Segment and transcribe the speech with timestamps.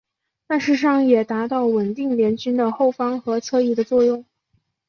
[0.47, 4.25] 但事实上也达到稳定联军的后方和侧翼的作用。